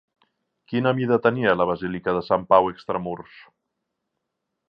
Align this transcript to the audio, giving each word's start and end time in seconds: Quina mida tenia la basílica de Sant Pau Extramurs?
Quina 0.71 0.93
mida 0.99 1.19
tenia 1.25 1.51
la 1.59 1.67
basílica 1.73 2.15
de 2.17 2.23
Sant 2.29 2.47
Pau 2.53 2.71
Extramurs? 2.73 3.39